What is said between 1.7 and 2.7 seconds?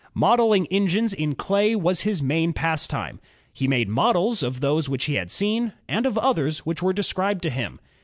was his main